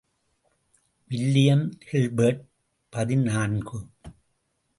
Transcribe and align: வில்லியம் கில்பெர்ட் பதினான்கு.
வில்லியம் 1.11 1.77
கில்பெர்ட் 1.79 2.41
பதினான்கு. 2.89 3.79